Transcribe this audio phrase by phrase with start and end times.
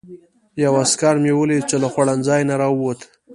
[0.63, 2.99] یو عسکر مې ولید چې له خوړنځای نه راووت.